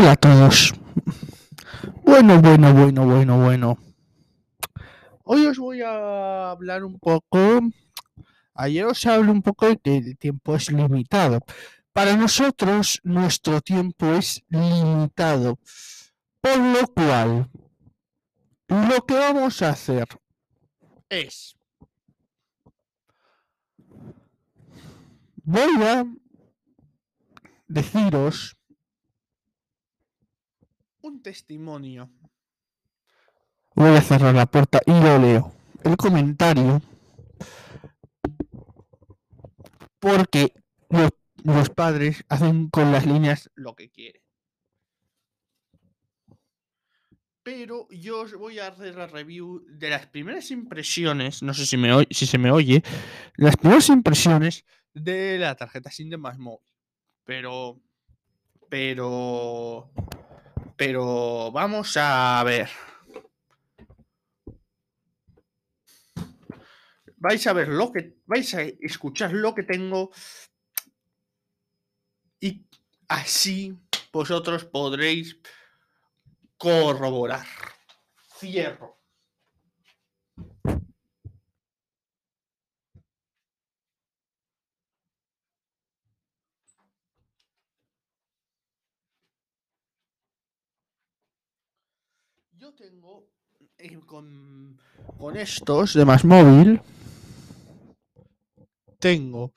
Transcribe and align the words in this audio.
Hola 0.00 0.12
a 0.12 0.16
todos. 0.16 0.72
Bueno, 2.04 2.40
bueno, 2.40 2.72
bueno, 2.72 3.04
bueno, 3.04 3.38
bueno. 3.38 3.78
Hoy 5.24 5.44
os 5.44 5.58
voy 5.58 5.82
a 5.82 6.52
hablar 6.52 6.84
un 6.84 6.98
poco. 6.98 7.60
Ayer 8.54 8.86
os 8.86 9.04
hablé 9.04 9.30
un 9.30 9.42
poco 9.42 9.66
de 9.66 9.76
que 9.76 9.98
el 9.98 10.16
tiempo 10.16 10.56
es 10.56 10.72
limitado. 10.72 11.40
Para 11.92 12.16
nosotros, 12.16 12.98
nuestro 13.04 13.60
tiempo 13.60 14.14
es 14.14 14.42
limitado. 14.48 15.58
Por 16.40 16.56
lo 16.56 16.86
cual, 16.94 17.50
lo 18.68 19.04
que 19.06 19.14
vamos 19.18 19.60
a 19.60 19.68
hacer 19.68 20.08
es. 21.10 21.54
Voy 25.44 25.82
a 25.82 26.06
deciros 27.68 28.56
un 31.10 31.22
testimonio. 31.22 32.10
Voy 33.74 33.96
a 33.96 34.00
cerrar 34.00 34.34
la 34.34 34.46
puerta 34.46 34.80
y 34.86 34.92
lo 34.92 35.18
leo. 35.18 35.52
El 35.84 35.96
comentario. 35.96 36.80
Porque 39.98 40.54
los, 40.88 41.10
los 41.44 41.70
padres 41.70 42.24
hacen 42.28 42.70
con 42.70 42.92
las 42.92 43.06
líneas 43.06 43.50
lo 43.54 43.74
que 43.74 43.90
quieren. 43.90 44.22
Pero 47.42 47.88
yo 47.90 48.20
os 48.20 48.34
voy 48.34 48.58
a 48.58 48.68
hacer 48.68 48.94
la 48.94 49.06
review 49.06 49.64
de 49.66 49.90
las 49.90 50.06
primeras 50.06 50.50
impresiones. 50.50 51.42
No 51.42 51.54
sé 51.54 51.66
si, 51.66 51.76
me 51.76 52.06
si 52.10 52.26
se 52.26 52.38
me 52.38 52.52
oye. 52.52 52.82
Las 53.36 53.56
primeras 53.56 53.88
impresiones 53.88 54.64
de 54.92 55.38
la 55.38 55.54
tarjeta 55.54 55.90
SIM 55.90 56.10
de 56.10 56.18
Más 56.18 56.38
Móvil. 56.38 56.66
Pero. 57.24 57.80
Pero. 58.68 59.90
Pero 60.80 61.52
vamos 61.52 61.94
a 61.98 62.42
ver. 62.42 62.70
Vais 67.18 67.46
a 67.46 67.52
ver 67.52 67.68
lo 67.68 67.92
que. 67.92 68.16
Vais 68.24 68.54
a 68.54 68.62
escuchar 68.62 69.34
lo 69.34 69.54
que 69.54 69.64
tengo. 69.64 70.10
Y 72.40 72.64
así 73.08 73.78
vosotros 74.10 74.64
podréis 74.64 75.38
corroborar. 76.56 77.46
Cierro. 78.38 78.99
Tengo 92.76 93.28
eh, 93.78 93.98
con, 94.06 94.78
con 95.18 95.36
estos 95.36 95.94
de 95.94 96.04
más 96.04 96.24
móvil. 96.24 96.80
Tengo 98.98 99.52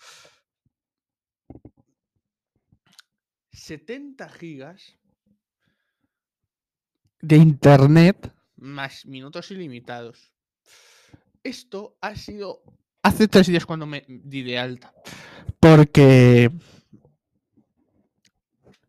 70 3.51 4.29
gigas 4.29 4.97
de 7.21 7.37
internet 7.37 8.33
más 8.55 9.05
minutos 9.05 9.51
ilimitados. 9.51 10.33
Esto 11.43 11.97
ha 12.01 12.15
sido 12.15 12.63
hace 13.01 13.27
tres 13.27 13.47
días 13.47 13.65
cuando 13.65 13.85
me 13.85 14.05
di 14.07 14.43
de 14.43 14.57
alta. 14.57 14.93
Porque 15.59 16.51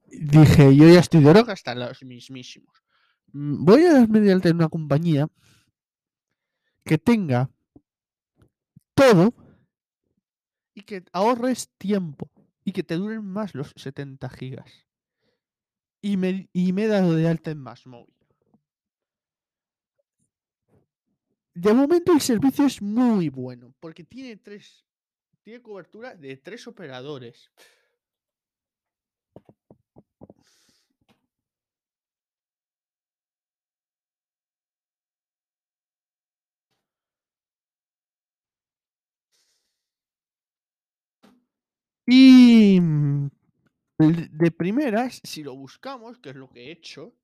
dije, 0.06 0.75
yo 0.77 0.89
ya 0.89 1.00
estoy 1.00 1.22
de 1.22 1.33
droga 1.33 1.52
hasta 1.52 1.75
los 1.75 2.02
mismísimos. 2.02 2.83
Mm, 3.34 3.64
Voy 3.64 3.84
a 3.84 3.92
darme 3.92 4.20
de 4.20 4.32
alta 4.32 4.48
en 4.48 4.56
una 4.56 4.68
compañía 4.68 5.28
que 6.84 6.98
tenga 6.98 7.50
todo 8.95 9.34
y 10.74 10.83
que 10.83 11.05
ahorres 11.12 11.68
tiempo 11.77 12.30
y 12.64 12.72
que 12.72 12.83
te 12.83 12.95
duren 12.95 13.24
más 13.24 13.55
los 13.55 13.72
70 13.77 14.28
gigas. 14.30 14.86
Y 16.00 16.17
me, 16.17 16.48
y 16.52 16.72
me 16.72 16.84
he 16.84 16.89
dado 16.89 17.14
de 17.14 17.28
alta 17.28 17.50
en 17.50 17.58
más 17.58 17.86
móvil. 17.86 18.14
De 21.55 21.72
momento 21.72 22.12
el 22.12 22.20
servicio 22.20 22.66
es 22.66 22.83
muy 22.83 23.28
bueno 23.28 23.74
porque 23.80 24.05
tiene 24.05 24.36
tres 24.36 24.84
tiene 25.42 25.61
cobertura 25.61 26.14
de 26.14 26.36
tres 26.39 26.66
operadores. 26.66 27.51
Y 42.06 42.78
mm, 42.80 43.28
de 43.98 44.50
primeras, 44.52 45.20
si 45.24 45.42
lo 45.42 45.56
buscamos, 45.56 46.18
que 46.18 46.30
es 46.30 46.36
lo 46.36 46.50
que 46.50 46.68
he 46.68 46.72
hecho, 46.72 47.14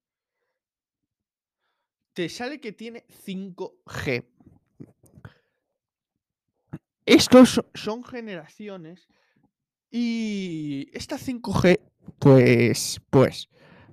te 2.14 2.28
sale 2.28 2.60
que 2.60 2.70
tiene 2.72 3.04
5G. 3.08 4.24
Estos 7.06 7.50
so- 7.50 7.66
son 7.74 8.04
generaciones 8.04 9.08
y 9.90 10.90
esta 10.94 11.18
5G, 11.18 11.80
pues, 12.18 13.00
pues, 13.10 13.48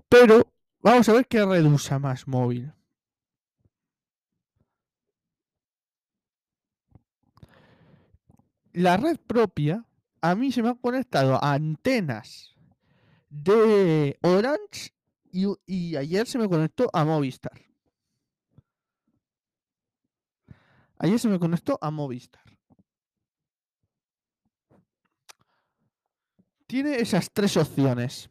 pero 0.10 0.52
vamos 0.82 1.10
a 1.10 1.14
ver 1.14 1.28
qué 1.28 1.40
red 1.40 2.00
más 2.00 2.28
móvil. 2.28 2.74
La 8.84 8.96
red 8.96 9.18
propia, 9.18 9.84
a 10.22 10.36
mí 10.36 10.52
se 10.52 10.62
me 10.62 10.70
han 10.70 10.78
conectado 10.78 11.36
a 11.44 11.54
antenas 11.54 12.56
de 13.30 14.18
Orange 14.22 14.94
y, 15.32 15.46
y 15.66 15.96
ayer 15.96 16.28
se 16.28 16.38
me 16.38 16.48
conectó 16.48 16.90
a 16.94 17.06
Movistar. 17.06 17.62
Ayer 21.00 21.20
se 21.20 21.28
me 21.28 21.40
conectó 21.40 21.78
a 21.82 21.92
Movistar. 21.92 22.42
Tiene 26.66 26.96
esas 26.96 27.32
tres 27.32 27.56
opciones. 27.56 28.30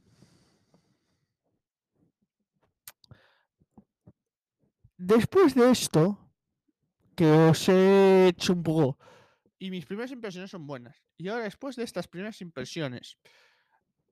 Después 4.98 5.54
de 5.54 5.70
esto, 5.70 6.18
que 7.14 7.30
os 7.30 7.68
he 7.68 8.28
hecho 8.28 8.52
un 8.52 8.62
poco... 8.62 8.98
Y 9.58 9.70
mis 9.70 9.86
primeras 9.86 10.10
impresiones 10.12 10.50
son 10.50 10.66
buenas. 10.66 11.02
Y 11.16 11.28
ahora, 11.28 11.44
después 11.44 11.76
de 11.76 11.84
estas 11.84 12.08
primeras 12.08 12.40
impresiones, 12.40 13.16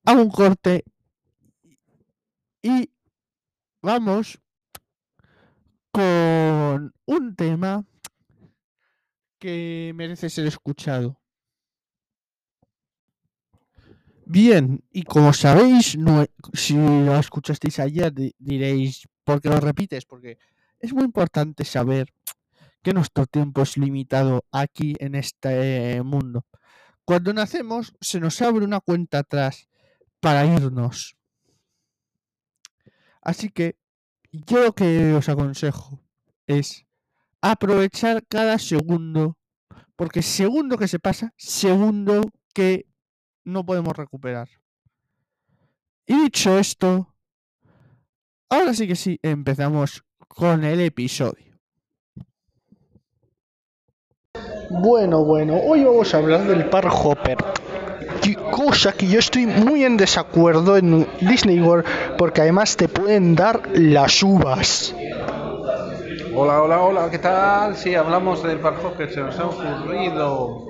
hago 0.04 0.22
un 0.22 0.30
corte 0.30 0.84
y 2.62 2.90
vamos 3.82 4.38
con 5.92 6.92
un 7.06 7.36
tema 7.36 7.84
que 9.38 9.92
merece 9.94 10.30
ser 10.30 10.46
escuchado. 10.46 11.20
Bien, 14.26 14.82
y 14.90 15.02
como 15.02 15.32
sabéis, 15.34 15.96
no 15.98 16.24
si 16.54 16.74
lo 16.74 17.16
escuchasteis 17.18 17.78
ayer, 17.78 18.12
di- 18.12 18.34
diréis, 18.38 19.06
¿por 19.22 19.40
qué 19.40 19.50
lo 19.50 19.60
repites? 19.60 20.06
Porque 20.06 20.38
es 20.80 20.94
muy 20.94 21.04
importante 21.04 21.64
saber 21.64 22.08
que 22.84 22.92
nuestro 22.92 23.26
tiempo 23.26 23.62
es 23.62 23.76
limitado 23.76 24.44
aquí 24.52 24.94
en 25.00 25.16
este 25.16 26.02
mundo. 26.02 26.46
Cuando 27.04 27.32
nacemos, 27.32 27.94
se 28.00 28.20
nos 28.20 28.40
abre 28.42 28.64
una 28.64 28.80
cuenta 28.80 29.20
atrás 29.20 29.68
para 30.20 30.46
irnos. 30.46 31.16
Así 33.22 33.48
que 33.48 33.76
yo 34.30 34.62
lo 34.62 34.74
que 34.74 35.14
os 35.14 35.28
aconsejo 35.28 36.00
es 36.46 36.86
aprovechar 37.40 38.24
cada 38.26 38.58
segundo, 38.58 39.38
porque 39.96 40.22
segundo 40.22 40.76
que 40.76 40.88
se 40.88 40.98
pasa, 40.98 41.32
segundo 41.36 42.20
que 42.52 42.86
no 43.44 43.64
podemos 43.64 43.96
recuperar. 43.96 44.48
Y 46.06 46.24
dicho 46.24 46.58
esto, 46.58 47.14
ahora 48.50 48.74
sí 48.74 48.86
que 48.86 48.96
sí, 48.96 49.18
empezamos 49.22 50.04
con 50.28 50.64
el 50.64 50.80
episodio. 50.80 51.53
Bueno, 54.80 55.24
bueno, 55.24 55.56
hoy 55.64 55.84
vamos 55.84 56.12
a 56.14 56.18
hablar 56.18 56.44
del 56.48 56.64
Park 56.68 56.92
Hopper. 57.04 57.38
Cosa 58.50 58.92
que 58.92 59.06
yo 59.06 59.20
estoy 59.20 59.46
muy 59.46 59.84
en 59.84 59.96
desacuerdo 59.96 60.76
en 60.76 61.06
Disney 61.20 61.60
World 61.60 61.84
porque 62.18 62.40
además 62.40 62.76
te 62.76 62.88
pueden 62.88 63.36
dar 63.36 63.62
las 63.72 64.22
uvas. 64.22 64.94
Hola, 66.34 66.62
hola, 66.62 66.82
hola, 66.82 67.10
¿qué 67.10 67.20
tal? 67.20 67.76
Sí, 67.76 67.94
hablamos 67.94 68.42
del 68.42 68.58
Park 68.58 68.84
Hopper, 68.84 69.12
se 69.12 69.20
nos 69.20 69.38
ha 69.38 69.46
ocurrido. 69.46 70.66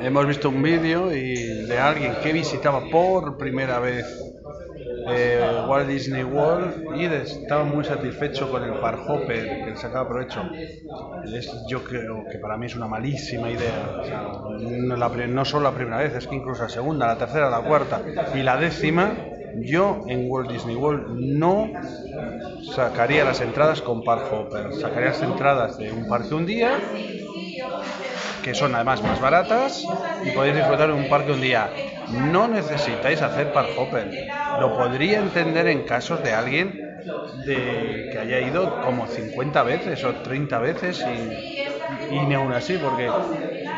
Hemos 0.00 0.26
visto 0.26 0.50
un 0.50 0.62
vídeo 0.62 1.10
y 1.10 1.64
de 1.66 1.78
alguien 1.78 2.16
que 2.22 2.32
visitaba 2.32 2.82
por 2.90 3.38
primera 3.38 3.78
vez 3.78 4.04
eh, 5.08 5.60
Walt 5.66 5.88
Disney 5.88 6.22
World 6.24 6.74
y 6.96 7.04
estaba 7.06 7.64
muy 7.64 7.84
satisfecho 7.84 8.50
con 8.50 8.64
el 8.64 8.76
Park 8.78 9.02
Hopper, 9.08 9.62
que 9.64 9.70
le 9.70 9.76
sacaba 9.76 10.08
provecho. 10.08 10.50
Es- 11.22 11.64
yo 11.68 11.84
creo 11.84 12.26
que 12.30 12.38
para 12.38 12.56
mí 12.56 12.66
es 12.66 12.76
una 12.76 12.88
malísima 12.88 13.50
idea. 13.50 13.96
No, 14.58 14.96
no 15.28 15.44
solo 15.44 15.64
la 15.64 15.74
primera 15.74 15.98
vez, 15.98 16.14
es 16.14 16.26
que 16.26 16.36
incluso 16.36 16.62
la 16.64 16.68
segunda, 16.68 17.06
la 17.06 17.18
tercera, 17.18 17.50
la 17.50 17.62
cuarta 17.62 18.02
y 18.32 18.42
la 18.42 18.56
décima, 18.56 19.28
yo 19.54 20.04
en 20.08 20.24
Walt 20.28 20.50
Disney 20.50 20.76
World 20.76 21.06
no 21.08 21.78
sacaría 22.60 23.24
las 23.24 23.40
entradas 23.40 23.82
con 23.82 24.04
Park 24.04 24.26
Hopper. 24.30 24.72
Sacaría 24.74 25.08
las 25.10 25.22
entradas 25.22 25.78
de 25.78 25.92
un 25.92 26.06
parque 26.06 26.34
un 26.34 26.46
día 26.46 26.84
que 28.42 28.54
son 28.54 28.74
además 28.74 29.02
más 29.02 29.20
baratas 29.20 29.94
y 30.20 30.30
podéis 30.30 30.56
disfrutar 30.56 30.88
de 30.88 30.94
un 30.94 31.08
parque 31.08 31.32
un 31.32 31.40
día. 31.40 31.74
No 32.08 32.48
necesitáis 32.48 33.22
hacer 33.22 33.52
park 33.52 33.72
hopper. 33.76 34.16
Lo 34.52 34.72
podría 34.72 35.18
entender 35.18 35.66
en 35.68 35.84
casos 35.84 36.22
de 36.22 36.32
alguien 36.32 36.80
de, 37.30 38.08
que 38.10 38.18
haya 38.18 38.40
ido 38.40 38.80
como 38.80 39.06
50 39.06 39.62
veces 39.62 40.04
o 40.04 40.16
30 40.22 40.58
veces 40.58 41.04
y, 41.06 41.36
y 42.08 42.26
ni 42.26 42.34
aún 42.34 42.52
así, 42.52 42.78
porque 42.78 43.20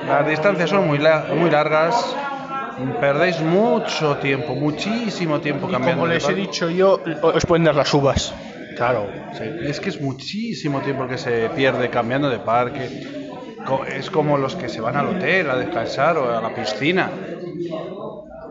las 0.01 0.27
distancias 0.27 0.71
son 0.71 0.87
muy, 0.87 0.99
la- 0.99 1.29
muy 1.35 1.51
largas, 1.51 2.17
perdéis 2.99 3.41
mucho 3.43 4.19
tiempo, 4.19 4.55
muchísimo 4.55 5.41
tiempo 5.41 5.67
Y 5.67 5.73
cambiando 5.73 6.03
como 6.03 6.07
de 6.07 6.15
les 6.15 6.29
he 6.29 6.35
dicho 6.35 6.71
yo, 6.71 7.03
os 7.21 7.45
pueden 7.47 7.65
dar 7.65 7.75
las 7.75 7.93
uvas. 7.93 8.35
Claro, 8.75 9.27
sí. 9.33 9.45
es 9.61 9.81
que 9.81 9.91
es 9.91 10.01
muchísimo 10.01 10.81
tiempo 10.81 11.07
que 11.09 11.19
se 11.19 11.51
pierde 11.51 11.91
cambiando 11.91 12.31
de 12.31 12.41
parque. 12.41 12.95
Es 13.87 14.11
como 14.11 14.39
los 14.39 14.57
que 14.57 14.69
se 14.69 14.81
van 14.81 14.97
al 14.97 15.09
hotel 15.09 15.51
a 15.51 15.57
descansar 15.57 16.17
o 16.19 16.37
a 16.37 16.41
la 16.41 16.55
piscina. 16.55 17.21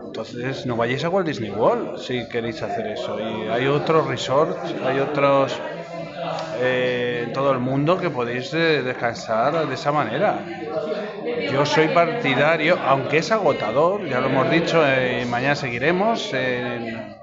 Entonces 0.06 0.66
no 0.66 0.76
vayáis 0.76 1.04
a 1.04 1.08
Walt 1.10 1.26
Disney 1.26 1.50
World 1.50 1.96
si 1.96 2.28
queréis 2.28 2.62
hacer 2.62 2.86
eso. 2.88 3.20
Y 3.20 3.46
hay 3.46 3.66
otros 3.66 4.06
resorts, 4.06 4.76
hay 4.80 4.98
otros 4.98 5.62
eh, 6.52 7.22
en 7.26 7.32
todo 7.32 7.52
el 7.52 7.60
mundo 7.60 7.98
que 7.98 8.10
podéis 8.10 8.52
eh, 8.54 8.82
descansar 8.82 9.66
de 9.68 9.74
esa 9.74 9.92
manera. 9.92 10.54
Yo 11.36 11.66
soy 11.66 11.88
partidario, 11.88 12.80
aunque 12.82 13.18
es 13.18 13.30
agotador, 13.32 14.08
ya 14.08 14.20
lo 14.20 14.28
hemos 14.28 14.48
dicho, 14.50 14.86
eh, 14.86 15.24
mañana 15.26 15.56
seguiremos 15.56 16.32
en 16.34 17.16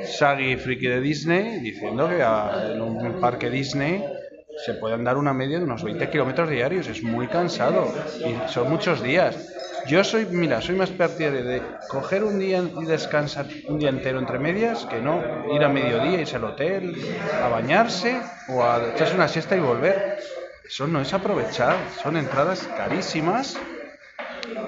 Sagi 0.00 0.56
Friki 0.56 0.88
de 0.88 1.00
Disney 1.00 1.60
diciendo 1.60 2.08
que 2.08 2.22
a- 2.22 2.70
en 2.72 2.80
un 2.80 3.18
parque 3.20 3.50
Disney 3.50 4.12
se 4.56 4.74
puede 4.74 4.94
andar 4.94 5.16
una 5.16 5.32
media 5.32 5.58
de 5.58 5.64
unos 5.64 5.82
20 5.82 6.10
kilómetros 6.10 6.48
diarios, 6.48 6.86
es 6.88 7.02
muy 7.02 7.28
cansado 7.28 7.92
y 8.18 8.50
son 8.50 8.68
muchos 8.70 9.02
días. 9.02 9.48
Yo 9.86 10.04
soy, 10.04 10.26
mira, 10.26 10.60
soy 10.60 10.76
más 10.76 10.90
partidario 10.90 11.44
de 11.44 11.62
coger 11.88 12.22
un 12.22 12.38
día 12.38 12.62
y 12.80 12.84
descansar 12.84 13.46
un 13.68 13.78
día 13.78 13.88
entero 13.88 14.18
entre 14.18 14.38
medias 14.38 14.86
que 14.86 15.00
no 15.00 15.20
ir 15.54 15.64
a 15.64 15.68
mediodía, 15.68 16.20
irse 16.20 16.36
al 16.36 16.44
hotel, 16.44 16.94
a 17.42 17.48
bañarse 17.48 18.20
o 18.48 18.62
a 18.62 18.92
echarse 18.94 19.14
una 19.14 19.28
siesta 19.28 19.56
y 19.56 19.60
volver. 19.60 20.18
Eso 20.64 20.86
no 20.86 21.00
es 21.00 21.12
aprovechar, 21.12 21.76
son 22.02 22.16
entradas 22.16 22.68
carísimas 22.76 23.58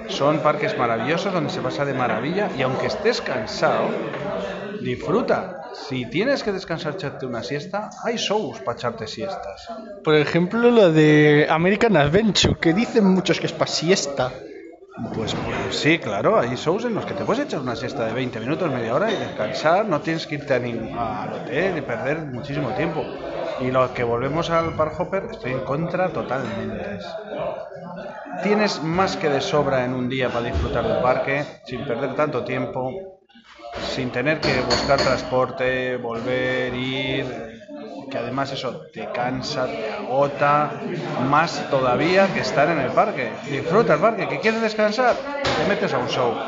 son 0.09 0.41
parques 0.41 0.77
maravillosos 0.79 1.33
donde 1.33 1.51
se 1.51 1.61
pasa 1.61 1.85
de 1.85 1.95
maravilla 1.95 2.51
y 2.57 2.63
aunque 2.63 2.87
estés 2.87 3.21
cansado, 3.21 3.89
disfruta. 4.85 5.71
Si 5.89 6.07
tienes 6.11 6.43
que 6.43 6.53
descansar, 6.53 6.95
echarte 6.95 7.27
una 7.27 7.43
siesta, 7.43 7.91
hay 8.05 8.17
shows 8.17 8.61
para 8.61 8.77
echarte 8.79 9.07
siestas. 9.07 9.67
Por 10.05 10.15
ejemplo, 10.15 10.71
lo 10.71 10.93
de 10.93 11.47
American 11.49 11.97
Adventure, 11.97 12.57
que 12.61 12.73
dicen 12.73 13.05
muchos 13.07 13.41
que 13.41 13.47
es 13.47 13.53
para 13.53 13.71
siesta. 13.71 14.31
Pues, 15.13 15.35
pues 15.35 15.77
sí, 15.77 15.99
claro, 15.99 16.39
hay 16.39 16.55
shows 16.55 16.85
en 16.85 16.95
los 16.95 17.05
que 17.05 17.15
te 17.15 17.25
puedes 17.25 17.45
echar 17.45 17.61
una 17.61 17.75
siesta 17.75 18.07
de 18.07 18.13
20 18.13 18.39
minutos, 18.39 18.71
media 18.71 18.95
hora 18.95 19.11
y 19.11 19.17
descansar, 19.17 19.87
no 19.87 20.01
tienes 20.03 20.27
que 20.27 20.37
irte 20.37 20.55
a 20.55 20.61
nin- 20.61 20.95
al 20.97 21.33
hotel 21.33 21.79
y 21.79 21.81
perder 21.81 22.19
muchísimo 22.27 22.75
tiempo. 22.75 23.03
Y 23.61 23.71
lo 23.73 23.93
que 23.93 24.05
volvemos 24.05 24.51
al 24.51 24.77
Park 24.77 24.95
Hopper, 25.01 25.25
estoy 25.33 25.53
en 25.53 25.61
contra 25.63 26.13
totalmente. 26.13 26.99
Tienes 28.43 28.83
más 28.83 29.17
que 29.17 29.29
de 29.31 29.41
sobra 29.41 29.85
en 29.85 29.95
un 29.95 30.09
día 30.09 30.29
para 30.29 30.47
disfrutar 30.47 30.87
del 30.87 30.99
parque, 31.01 31.45
sin 31.65 31.87
perder 31.87 32.15
tanto 32.15 32.45
tiempo, 32.45 33.14
sin 33.79 34.12
tener 34.12 34.41
que 34.43 34.61
buscar 34.62 35.03
transporte, 35.03 35.97
volver, 35.97 36.75
ir, 36.75 37.26
que 38.09 38.19
además 38.19 38.53
eso 38.53 38.88
te 38.93 39.11
cansa, 39.11 39.76
te 39.76 39.88
agota, 39.88 40.82
más 41.17 41.69
todavía 41.69 42.32
que 42.32 42.41
estar 42.41 42.69
en 42.71 42.79
el 42.81 42.93
parque. 42.93 43.43
Disfruta 43.47 43.94
el 43.94 44.00
parque, 44.00 44.29
que 44.29 44.41
quieres 44.41 44.61
descansar, 44.62 45.25
te 45.55 45.65
metes 45.65 45.94
a 45.94 45.99
un 45.99 46.09
show. 46.09 46.44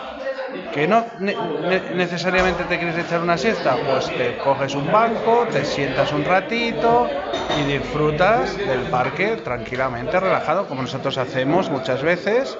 Que 0.70 0.86
no 0.88 0.98
ne- 1.18 1.38
ne- 1.40 1.90
necesariamente 1.90 2.64
te 2.64 2.78
quieres 2.78 2.96
echar 2.98 3.20
una 3.22 3.38
siesta, 3.38 3.84
pues 3.84 4.14
te 4.16 4.38
coges 4.38 4.74
un 4.74 4.90
banco, 4.90 5.48
te 5.50 5.64
sientas 5.64 6.12
un 6.12 6.24
ratito 6.24 7.12
y 7.52 7.64
disfrutas 7.64 8.64
del 8.64 8.88
parque 8.88 9.36
tranquilamente, 9.38 10.20
relajado, 10.20 10.66
como 10.68 10.82
nosotros 10.82 11.18
hacemos 11.18 11.70
muchas 11.70 12.02
veces. 12.02 12.58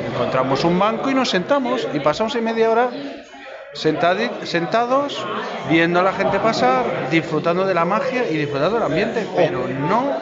Encontramos 0.00 0.64
un 0.64 0.78
banco 0.78 1.10
y 1.10 1.14
nos 1.14 1.30
sentamos 1.30 1.88
y 1.92 2.00
pasamos 2.00 2.34
ahí 2.34 2.42
media 2.42 2.70
hora 2.70 2.94
sentados, 3.78 5.24
viendo 5.70 6.00
a 6.00 6.02
la 6.02 6.12
gente 6.12 6.38
pasar, 6.40 6.84
disfrutando 7.10 7.64
de 7.66 7.74
la 7.74 7.84
magia 7.84 8.28
y 8.30 8.36
disfrutando 8.36 8.74
del 8.76 8.84
ambiente, 8.84 9.26
pero 9.36 9.66
no, 9.68 10.12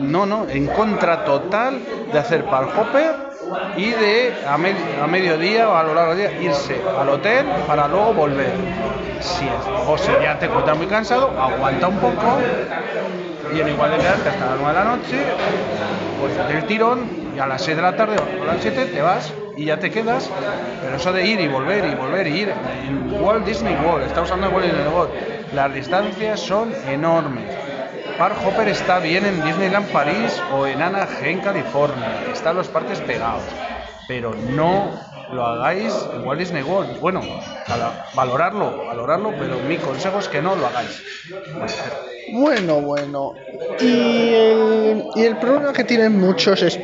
no, 0.00 0.26
no, 0.26 0.46
en 0.48 0.66
contra 0.68 1.24
total 1.24 1.78
de 2.12 2.18
hacer 2.18 2.44
park 2.44 2.70
hopper 2.78 3.14
y 3.76 3.90
de 3.90 4.34
a, 4.48 4.56
me- 4.56 4.74
a 5.02 5.06
mediodía 5.06 5.68
o 5.68 5.74
a 5.76 5.82
lo 5.82 5.94
largo 5.94 6.14
del 6.14 6.28
día 6.30 6.42
irse 6.42 6.80
al 6.98 7.08
hotel 7.08 7.46
para 7.66 7.88
luego 7.88 8.14
volver. 8.14 8.52
Si 9.20 9.44
es, 9.44 9.52
o 9.86 9.98
si 9.98 10.10
ya 10.22 10.38
te 10.38 10.46
encuentras 10.46 10.76
muy 10.78 10.86
cansado, 10.86 11.30
aguanta 11.38 11.88
un 11.88 11.96
poco 11.96 12.38
y 13.54 13.60
en 13.60 13.68
igual 13.68 13.90
de 13.90 13.98
quedarte 13.98 14.28
hasta 14.30 14.46
las 14.46 14.58
9 14.60 14.68
de 14.78 14.84
la 14.84 14.84
noche, 14.84 15.16
pues 16.20 16.32
el 16.56 16.64
tirón 16.66 17.00
y 17.36 17.38
a 17.38 17.46
las 17.46 17.60
6 17.62 17.76
de 17.76 17.82
la 17.82 17.96
tarde 17.96 18.16
o 18.18 18.42
a 18.42 18.46
las 18.54 18.62
7 18.62 18.86
te 18.86 19.02
vas 19.02 19.32
y 19.60 19.66
ya 19.66 19.78
te 19.78 19.90
quedas. 19.90 20.30
Pero 20.82 20.96
eso 20.96 21.12
de 21.12 21.26
ir 21.26 21.38
y 21.38 21.48
volver 21.48 21.84
y 21.84 21.94
volver 21.94 22.26
y 22.26 22.40
ir 22.40 22.48
en 22.48 23.12
Walt 23.22 23.44
Disney 23.44 23.76
World, 23.84 24.06
está 24.06 24.22
usando 24.22 24.48
Walt 24.48 24.64
Disney 24.64 24.88
World, 24.88 25.12
las 25.52 25.74
distancias 25.74 26.40
son 26.40 26.72
enormes. 26.88 27.44
Park 28.16 28.36
Hopper 28.44 28.68
está 28.68 28.98
bien 28.98 29.26
en 29.26 29.44
Disneyland 29.44 29.86
París 29.92 30.42
o 30.52 30.66
en 30.66 30.80
Anaheim, 30.80 31.40
California, 31.40 32.24
están 32.32 32.56
los 32.56 32.68
parques 32.68 33.00
pegados, 33.00 33.42
pero 34.08 34.34
no 34.34 34.90
lo 35.32 35.46
hagáis 35.46 35.94
en 36.14 36.26
Walt 36.26 36.40
Disney 36.40 36.62
World. 36.62 36.98
Bueno, 36.98 37.22
valorarlo, 38.14 38.86
valorarlo, 38.86 39.34
pero 39.38 39.58
mi 39.60 39.76
consejo 39.76 40.20
es 40.20 40.28
que 40.28 40.40
no 40.40 40.56
lo 40.56 40.66
hagáis. 40.66 41.02
Bueno. 42.32 43.34
Y 43.80 44.34
el, 44.34 45.04
y 45.14 45.22
el 45.22 45.36
problema 45.36 45.72
que 45.72 45.84
tienen 45.84 46.18
muchos 46.18 46.62
es. 46.62 46.78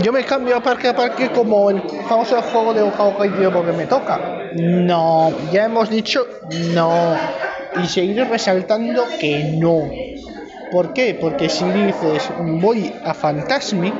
Yo 0.00 0.12
me 0.12 0.24
cambio 0.24 0.56
a 0.56 0.62
parque 0.62 0.88
a 0.88 0.96
parque 0.96 1.30
como 1.30 1.70
el 1.70 1.82
famoso 2.08 2.40
juego 2.42 2.74
de 2.74 2.82
Hokkaido 2.82 3.52
porque 3.52 3.72
me 3.72 3.86
toca. 3.86 4.50
No, 4.54 5.32
ya 5.52 5.64
hemos 5.64 5.90
dicho 5.90 6.26
no. 6.74 7.16
Y 7.82 7.86
seguiré 7.86 8.24
resaltando 8.24 9.04
que 9.18 9.56
no. 9.58 9.90
¿Por 10.70 10.92
qué? 10.92 11.16
Porque 11.20 11.48
si 11.48 11.64
dices 11.64 12.30
voy 12.38 12.92
a 13.04 13.14
Fantasmic. 13.14 13.94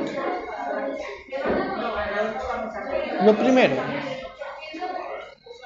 Lo 3.25 3.35
primero, 3.35 3.75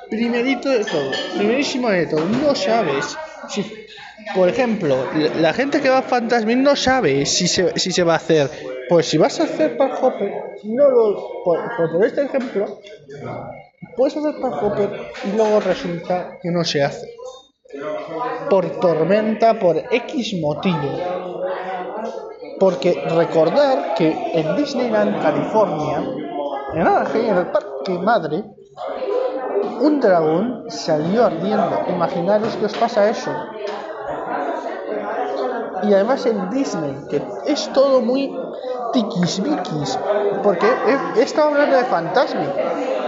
primerito 0.09 0.69
de 0.69 0.83
todo, 0.83 1.11
primerísimo 1.37 1.89
de 1.89 2.05
todo, 2.05 2.25
no 2.25 2.53
sabes 2.53 3.17
si, 3.47 3.61
por 4.33 4.49
ejemplo, 4.49 4.95
la 5.39 5.53
gente 5.53 5.81
que 5.81 5.89
va 5.89 5.99
a 5.99 6.01
Fantasmic 6.01 6.57
no 6.57 6.75
sabe 6.75 7.25
si 7.25 7.47
se, 7.47 7.77
si 7.77 7.91
se 7.91 8.03
va 8.03 8.13
a 8.13 8.17
hacer. 8.17 8.49
Pues 8.87 9.07
si 9.07 9.17
vas 9.17 9.39
a 9.39 9.43
hacer 9.43 9.77
Park 9.77 9.97
Hopper, 10.01 10.31
no 10.63 10.89
lo, 10.89 11.43
por, 11.43 11.59
por 11.91 12.05
este 12.05 12.23
ejemplo, 12.23 12.79
puedes 13.95 14.15
hacer 14.15 14.39
Park 14.39 14.61
Hopper 14.61 14.89
y 15.25 15.35
luego 15.35 15.59
resulta 15.59 16.37
que 16.41 16.51
no 16.51 16.63
se 16.63 16.83
hace. 16.83 17.07
Por 18.49 18.79
tormenta, 18.79 19.59
por 19.59 19.77
X 19.77 20.39
motivo. 20.39 20.99
Porque 22.59 22.93
recordar 23.09 23.95
que 23.95 24.15
en 24.33 24.55
Disneyland, 24.55 25.21
California, 25.21 26.03
en 26.73 26.81
Anaheim, 26.81 27.25
en 27.25 27.37
el 27.37 27.47
Parque 27.47 27.99
Madre, 27.99 28.43
un 29.81 29.99
dragón 29.99 30.65
salió 30.69 31.25
ardiendo. 31.25 31.81
Imaginaros 31.89 32.55
que 32.55 32.65
os 32.65 32.73
pasa 32.77 33.09
eso. 33.09 33.31
Y 35.83 35.93
además 35.93 36.25
en 36.25 36.49
Disney, 36.49 36.95
que 37.09 37.21
es 37.45 37.71
todo 37.73 38.01
muy 38.01 38.35
tiquismiquis. 38.93 39.97
Porque 40.43 40.65
he, 40.65 41.19
he 41.19 41.23
estado 41.23 41.49
hablando 41.49 41.75
de 41.75 41.83
Fantasmic. 41.85 42.49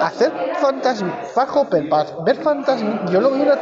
Hacer 0.02 0.32
Fantasmic, 0.60 1.14
Far 1.34 1.48
Hopper 1.54 1.90
para 1.90 2.10
ver 2.24 2.36
Fantasmic, 2.38 3.10
yo 3.10 3.20
lo 3.22 3.32
veo 3.32 3.44
una 3.44 3.58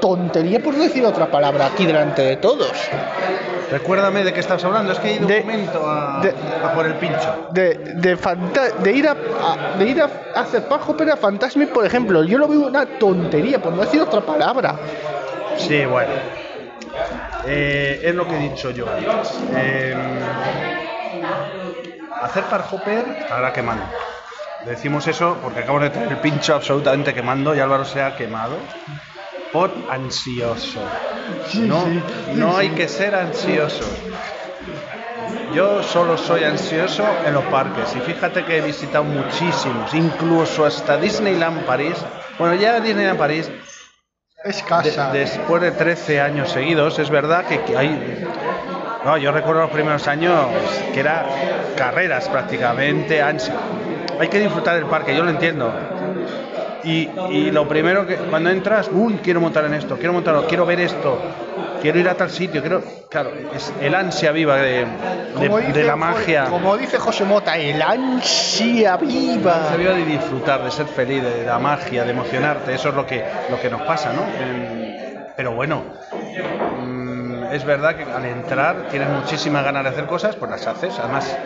tontería, 0.00 0.62
por 0.62 0.74
no 0.74 0.82
decir 0.82 1.04
otra 1.06 1.30
palabra, 1.30 1.66
aquí 1.66 1.86
delante 1.86 2.20
de 2.22 2.36
todos. 2.36 2.70
Recuérdame 3.70 4.22
de 4.22 4.32
qué 4.34 4.40
estás 4.40 4.62
hablando, 4.64 4.92
es 4.92 4.98
que 5.00 5.08
he 5.08 5.12
ido 5.14 5.26
De- 5.26 5.40
un 5.40 5.46
momento 5.46 5.80
a, 5.88 6.20
de- 6.22 6.34
a 6.62 6.72
por 6.74 6.86
el 6.86 6.94
pincho. 6.96 7.48
De, 7.52 7.74
de, 7.96 8.16
fanta- 8.16 8.70
de 8.82 8.92
ir, 8.92 9.08
a, 9.08 9.12
a- 9.12 9.76
de 9.78 9.86
ir 9.86 10.02
a 10.02 10.10
hacer 10.40 10.64
Parhopper 10.68 11.10
a 11.10 11.16
Fantasmic, 11.16 11.70
por 11.72 11.86
ejemplo, 11.86 12.22
yo 12.22 12.36
lo 12.38 12.46
veo 12.48 12.60
una 12.66 12.84
tontería, 12.98 13.60
por 13.60 13.72
no 13.72 13.80
decir 13.80 14.00
otra 14.02 14.20
palabra. 14.20 14.76
Sí, 15.56 15.84
bueno. 15.86 16.12
Eh, 17.46 18.00
es 18.02 18.14
lo 18.14 18.26
que 18.26 18.36
he 18.36 18.50
dicho 18.50 18.70
yo. 18.70 18.86
Eh, 19.54 19.94
hacer 22.22 22.44
parhopper 22.44 23.04
estará 23.20 23.52
quemando. 23.52 23.84
Decimos 24.64 25.06
eso 25.06 25.38
porque 25.42 25.60
acabo 25.60 25.78
de 25.80 25.90
tener 25.90 26.10
el 26.10 26.18
pincho 26.18 26.54
absolutamente 26.54 27.14
quemando 27.14 27.54
y 27.54 27.60
Álvaro 27.60 27.84
se 27.84 28.02
ha 28.02 28.16
quemado 28.16 28.56
por 29.52 29.72
ansioso. 29.88 30.80
No, 31.54 31.86
no 32.34 32.56
hay 32.56 32.70
que 32.70 32.88
ser 32.88 33.14
ansioso. 33.14 33.84
Yo 35.54 35.82
solo 35.82 36.18
soy 36.18 36.44
ansioso 36.44 37.06
en 37.24 37.32
los 37.32 37.44
parques 37.44 37.94
y 37.94 38.00
fíjate 38.00 38.44
que 38.44 38.58
he 38.58 38.60
visitado 38.60 39.04
muchísimos, 39.04 39.94
incluso 39.94 40.66
hasta 40.66 40.96
Disneyland 40.96 41.64
París. 41.64 41.96
Bueno, 42.38 42.54
ya 42.56 42.80
Disneyland 42.80 43.18
París 43.18 43.50
Es 44.46 44.64
de- 45.12 45.18
después 45.18 45.60
de 45.62 45.72
13 45.72 46.20
años 46.20 46.50
seguidos, 46.50 46.98
es 46.98 47.10
verdad 47.10 47.44
que, 47.46 47.60
que 47.62 47.76
hay. 47.76 48.24
No, 49.04 49.16
yo 49.18 49.32
recuerdo 49.32 49.62
los 49.62 49.70
primeros 49.70 50.06
años 50.08 50.46
que 50.92 51.00
era 51.00 51.24
carreras 51.76 52.28
prácticamente, 52.28 53.20
ansia. 53.22 53.54
Hay 54.18 54.28
que 54.28 54.38
disfrutar 54.40 54.76
del 54.76 54.86
parque, 54.86 55.14
yo 55.16 55.24
lo 55.24 55.30
entiendo. 55.30 55.72
Y, 56.84 57.08
y 57.30 57.50
lo 57.50 57.66
primero 57.66 58.06
que 58.06 58.16
cuando 58.16 58.50
entras, 58.50 58.88
uy, 58.92 59.18
quiero 59.22 59.40
montar 59.40 59.64
en 59.64 59.74
esto, 59.74 59.96
quiero 59.98 60.12
montarlo, 60.12 60.46
quiero 60.46 60.64
ver 60.66 60.80
esto, 60.80 61.18
quiero 61.80 61.98
ir 61.98 62.08
a 62.08 62.14
tal 62.14 62.30
sitio, 62.30 62.60
quiero. 62.60 62.82
Claro, 63.08 63.30
es 63.54 63.72
el 63.80 63.94
ansia 63.94 64.32
viva 64.32 64.56
de, 64.56 64.84
de- 65.38 65.72
de 65.72 65.84
la 65.84 65.96
magia. 65.96 66.46
Como 66.50 66.76
dice 66.76 66.98
José 66.98 67.24
Mota, 67.24 67.56
el 67.56 67.80
ansia 67.80 68.96
viva. 68.96 69.70
Se 69.70 69.76
viva 69.76 69.92
de 69.92 70.04
disfrutar, 70.04 70.62
de 70.64 70.70
ser 70.70 70.86
feliz, 70.86 71.22
de 71.22 71.44
la 71.46 71.58
magia, 71.58 72.04
de 72.04 72.10
emocionarte, 72.10 72.74
eso 72.74 72.88
es 72.90 72.94
lo 72.94 73.06
que, 73.06 73.24
lo 73.50 73.60
que 73.60 73.70
nos 73.70 73.82
pasa, 73.82 74.12
¿no? 74.12 74.22
Pero 75.36 75.52
bueno, 75.52 75.82
mm, 76.80 77.52
es 77.52 77.64
verdad 77.64 77.94
que 77.96 78.04
al 78.04 78.24
entrar 78.24 78.88
tienes 78.90 79.08
muchísimas 79.08 79.64
ganas 79.64 79.84
de 79.84 79.90
hacer 79.90 80.06
cosas, 80.06 80.34
pues 80.36 80.50
las 80.50 80.66
haces. 80.66 80.98
Además, 80.98 81.36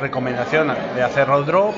recomendación 0.00 0.74
de 0.94 1.02
hacer 1.02 1.26
road 1.26 1.44
draw, 1.44 1.74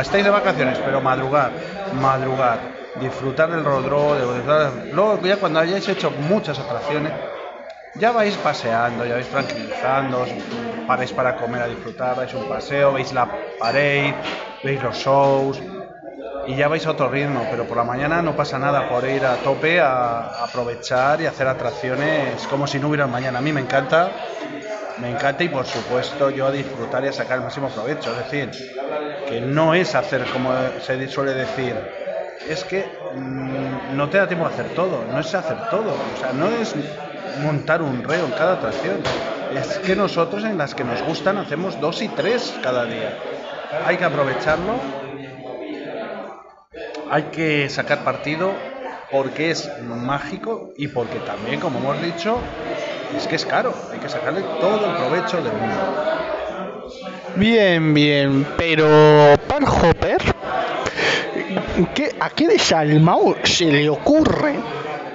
estáis 0.00 0.24
de 0.24 0.30
vacaciones, 0.30 0.78
pero 0.84 1.00
madrugar, 1.00 1.52
madrugar, 2.00 2.58
disfrutar 3.00 3.50
del 3.50 3.64
road 3.64 3.84
draw, 3.84 4.14
de 4.14 4.92
luego 4.92 5.20
ya 5.22 5.36
cuando 5.36 5.60
hayáis 5.60 5.88
hecho 5.88 6.10
muchas 6.10 6.58
atracciones, 6.58 7.12
ya 7.94 8.12
vais 8.12 8.36
paseando, 8.36 9.04
ya 9.04 9.14
vais 9.14 9.28
tranquilizando, 9.28 10.26
paráis 10.86 11.12
para 11.12 11.36
comer 11.36 11.62
a 11.62 11.68
disfrutar, 11.68 12.16
vais 12.16 12.32
un 12.34 12.48
paseo, 12.48 12.92
veis 12.92 13.12
la 13.12 13.28
parade, 13.58 14.14
veis 14.64 14.82
los 14.82 14.96
shows 14.96 15.60
y 16.46 16.56
ya 16.56 16.68
vais 16.68 16.84
a 16.86 16.90
otro 16.90 17.08
ritmo, 17.08 17.46
pero 17.50 17.66
por 17.66 17.76
la 17.76 17.84
mañana 17.84 18.22
no 18.22 18.34
pasa 18.34 18.58
nada 18.58 18.88
por 18.88 19.04
ir 19.04 19.24
a 19.24 19.36
tope 19.36 19.80
a, 19.80 20.42
aprovechar 20.44 21.20
y 21.20 21.26
hacer 21.26 21.46
atracciones 21.46 22.46
como 22.48 22.66
si 22.66 22.78
no 22.78 22.88
hubiera 22.88 23.06
mañana. 23.06 23.38
A 23.38 23.42
mí 23.42 23.52
me 23.52 23.60
encanta, 23.60 24.10
me 25.02 25.10
encanta 25.10 25.42
y 25.42 25.48
por 25.48 25.66
supuesto 25.66 26.30
yo 26.30 26.46
a 26.46 26.52
disfrutar 26.52 27.04
y 27.04 27.08
a 27.08 27.12
sacar 27.12 27.38
el 27.38 27.42
máximo 27.42 27.68
provecho. 27.68 28.12
Es 28.12 28.30
decir, 28.30 28.50
que 29.28 29.40
no 29.40 29.74
es 29.74 29.96
hacer 29.96 30.24
como 30.32 30.52
se 30.80 31.08
suele 31.08 31.34
decir, 31.34 31.74
es 32.48 32.62
que 32.62 32.86
mm, 33.16 33.96
no 33.96 34.08
te 34.08 34.18
da 34.18 34.28
tiempo 34.28 34.46
a 34.46 34.50
hacer 34.50 34.68
todo, 34.76 35.04
no 35.12 35.18
es 35.18 35.34
hacer 35.34 35.56
todo, 35.70 35.92
o 35.92 36.20
sea, 36.20 36.32
no 36.32 36.48
es 36.50 36.74
montar 37.42 37.82
un 37.82 38.04
reo 38.04 38.24
en 38.26 38.30
cada 38.32 38.54
atracción, 38.54 38.98
es 39.52 39.80
que 39.80 39.96
nosotros 39.96 40.44
en 40.44 40.56
las 40.56 40.72
que 40.72 40.84
nos 40.84 41.02
gustan 41.02 41.36
hacemos 41.36 41.80
dos 41.80 42.00
y 42.00 42.08
tres 42.08 42.54
cada 42.62 42.84
día. 42.84 43.18
Hay 43.84 43.96
que 43.96 44.04
aprovecharlo, 44.04 44.74
hay 47.10 47.24
que 47.24 47.68
sacar 47.68 48.04
partido 48.04 48.52
porque 49.12 49.50
es 49.50 49.70
mágico 49.80 50.72
y 50.76 50.88
porque 50.88 51.20
también, 51.20 51.60
como 51.60 51.78
hemos 51.78 52.02
dicho, 52.02 52.38
es 53.16 53.26
que 53.28 53.36
es 53.36 53.44
caro, 53.46 53.74
hay 53.92 53.98
que 54.00 54.08
sacarle 54.08 54.42
todo 54.58 54.86
el 54.86 54.94
provecho 54.96 55.36
del 55.42 55.52
mundo. 55.52 55.94
Bien, 57.36 57.92
bien, 57.94 58.46
pero 58.56 58.86
Parhopper, 59.48 60.18
¿qué, 61.94 62.14
¿a 62.20 62.30
qué 62.30 62.48
desalmado 62.48 63.36
se 63.44 63.66
le 63.66 63.88
ocurre? 63.88 64.54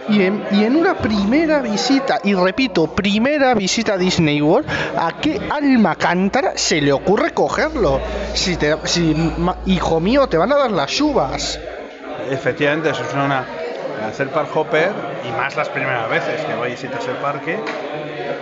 Y 0.10 0.22
en, 0.22 0.42
y 0.52 0.64
en 0.64 0.76
una 0.78 0.94
primera 0.94 1.62
visita, 1.62 2.20
y 2.24 2.34
repito, 2.34 2.88
primera 2.88 3.54
visita 3.56 3.94
a 3.94 3.98
Disney 3.98 4.42
World, 4.42 4.66
¿a 4.98 5.20
qué 5.20 5.42
alma 5.50 5.96
cántara 5.96 6.54
se 6.56 6.80
le 6.82 6.94
ocurre 6.94 7.32
cogerlo? 7.32 8.00
Si, 8.34 8.56
te, 8.56 8.76
si 8.86 9.14
ma- 9.38 9.58
hijo 9.66 10.00
mío, 10.00 10.28
te 10.28 10.38
van 10.38 10.52
a 10.54 10.58
dar 10.58 10.72
las 10.72 11.00
uvas. 11.02 11.60
Efectivamente, 12.32 12.90
eso 12.90 13.04
es 13.04 13.14
una 13.14 13.46
hacer 14.04 14.32
park 14.32 14.56
hopper 14.56 15.18
y 15.22 15.32
más 15.32 15.56
las 15.56 15.70
primeras 15.70 16.10
veces 16.10 16.46
que 16.46 16.56
visitas 16.56 17.08
el 17.08 17.18
parque 17.18 17.64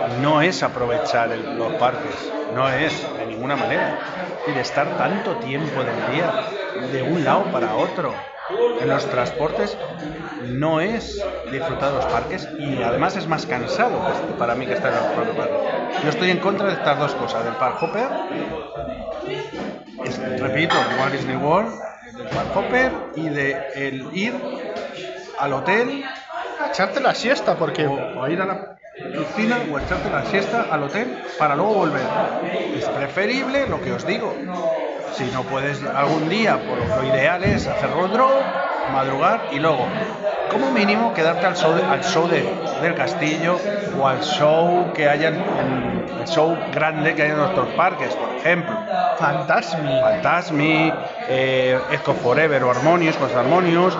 no 0.04 0.42
es 0.42 0.62
aprovechar 0.62 1.32
el- 1.32 1.56
los 1.56 1.74
parques, 1.74 2.32
no 2.48 2.70
es 2.70 3.14
de 3.16 3.26
ninguna 3.26 3.56
manera. 3.56 4.00
Y 4.44 4.52
de 4.52 4.60
estar 4.60 4.96
tanto 4.96 5.38
tiempo 5.38 5.84
del 5.84 6.04
día 6.04 6.32
de 6.74 7.02
un 7.02 7.24
lado 7.24 7.50
para 7.50 7.74
otro 7.76 8.36
en 8.78 8.88
los 8.90 9.08
transportes 9.10 9.78
no 10.38 10.80
es 10.80 11.26
disfrutar 11.48 11.90
de 11.90 11.96
los 11.96 12.06
parques 12.06 12.54
y 12.58 12.82
además 12.82 13.16
es 13.16 13.26
más 13.26 13.46
cansado 13.46 14.04
para 14.38 14.54
mí 14.54 14.66
que 14.66 14.74
estar 14.74 14.92
en 14.92 14.98
los 14.98 15.08
propios 15.08 15.36
parques. 15.36 15.62
Yo 16.02 16.10
estoy 16.10 16.30
en 16.30 16.40
contra 16.40 16.68
de 16.68 16.74
estas 16.74 16.98
dos 16.98 17.14
cosas, 17.14 17.44
del 17.44 17.56
park 17.56 17.82
hopper 17.82 18.10
es- 20.02 20.18
repito, 20.38 20.76
Walt 20.98 21.12
Disney 21.12 21.36
World, 21.36 21.74
del 22.16 22.30
Park 22.30 22.50
Hopper 22.56 23.10
y 23.14 23.28
de 23.28 23.68
el 23.74 24.08
ir 24.12 24.54
al 25.36 25.52
hotel 25.52 26.04
A 26.58 26.68
echarte 26.68 27.00
la 27.00 27.14
siesta, 27.14 27.56
porque 27.58 27.86
o, 27.86 27.92
o 27.94 28.24
a 28.24 28.30
ir 28.30 28.40
a 28.40 28.46
la 28.46 28.78
piscina 29.12 29.58
o 29.70 29.76
a 29.76 29.82
echarte 29.82 30.10
la 30.10 30.24
siesta 30.24 30.62
al 30.70 30.82
hotel 30.82 31.06
para 31.36 31.54
luego 31.54 31.74
volver. 31.74 32.02
Es 32.72 32.88
preferible 32.88 33.66
lo 33.68 33.80
que 33.80 33.92
os 33.92 34.06
digo. 34.06 34.34
Si 35.12 35.24
no 35.30 35.44
puedes 35.46 35.82
algún 35.82 36.28
día, 36.28 36.66
pues 36.66 36.94
lo 36.96 37.04
ideal 37.04 37.44
es 37.44 37.66
hacer 37.66 37.90
road 37.90 38.10
draw, 38.10 38.64
madrugar 38.86 39.48
y 39.50 39.58
luego, 39.58 39.86
como 40.48 40.70
mínimo, 40.70 41.12
quedarte 41.12 41.46
al 41.46 41.56
show, 41.56 41.74
de- 41.74 41.82
al 41.84 42.02
show 42.02 42.26
de- 42.28 42.42
del 42.80 42.94
castillo 42.94 43.60
o 43.92 44.06
al 44.08 44.22
show 44.22 44.92
que 44.92 45.08
haya 45.08 45.28
en 45.28 46.06
el 46.18 46.26
show 46.26 46.70
grande 46.70 47.14
que 47.14 47.22
hay 47.22 47.30
en 47.30 47.36
nuestros 47.38 47.74
parques, 47.74 48.16
por 48.16 48.30
ejemplo. 48.32 48.76
Fantasmi. 49.18 50.00
Fantasmi, 50.00 50.92
eh, 51.28 51.78
Echo 51.90 52.14
Forever 52.14 52.62
o 52.64 52.70
Harmonious, 52.70 53.16
pues 53.16 53.34
Harmonious, 53.34 53.96